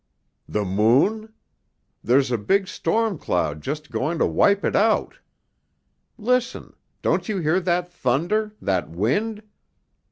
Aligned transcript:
"The 0.49 0.65
moon? 0.65 1.31
There's 2.03 2.31
a 2.31 2.37
big 2.39 2.67
storm 2.67 3.19
cloud 3.19 3.61
just 3.61 3.91
going 3.91 4.17
to 4.17 4.25
wipe 4.25 4.65
it 4.65 4.75
out. 4.75 5.19
Listen! 6.17 6.73
Don't 7.03 7.29
you 7.29 7.37
hear 7.37 7.59
that 7.59 7.93
thunder, 7.93 8.55
that 8.59 8.89
wind?" 8.89 9.43